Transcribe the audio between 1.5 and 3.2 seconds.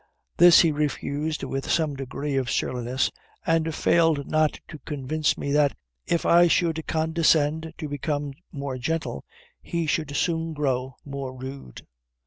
some degree of surliness,